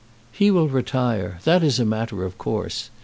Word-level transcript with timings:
"He 0.31 0.49
will 0.49 0.67
retire. 0.67 1.39
That 1.43 1.61
is 1.63 1.79
a 1.79 1.85
matter 1.85 2.23
of 2.25 2.39
course. 2.39 2.89